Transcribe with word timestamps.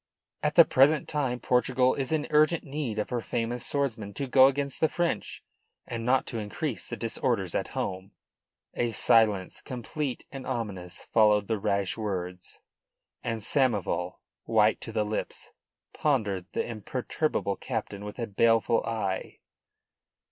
"At 0.41 0.55
the 0.55 0.65
present 0.65 1.07
time 1.07 1.39
Portugal 1.39 1.93
is 1.93 2.11
in 2.11 2.25
urgent 2.31 2.63
need 2.63 2.97
of 2.97 3.11
her 3.11 3.21
famous 3.21 3.63
swordsmen 3.63 4.15
to 4.15 4.25
go 4.25 4.47
against 4.47 4.79
the 4.79 4.89
French 4.89 5.43
and 5.85 6.03
not 6.03 6.25
to 6.25 6.39
increase 6.39 6.89
the 6.89 6.97
disorders 6.97 7.53
at 7.53 7.77
home." 7.77 8.13
A 8.73 8.93
silence 8.93 9.61
complete 9.61 10.25
and 10.31 10.47
ominous 10.47 11.03
followed 11.13 11.45
the 11.47 11.59
rash 11.59 11.97
words, 11.97 12.57
and 13.23 13.43
Samoval, 13.43 14.17
white 14.45 14.81
to 14.81 14.91
the 14.91 15.05
lips, 15.05 15.51
pondered 15.93 16.47
the 16.53 16.65
imperturbable 16.67 17.57
captain 17.57 18.03
with 18.03 18.17
a 18.17 18.25
baleful 18.25 18.83
eye. 18.83 19.37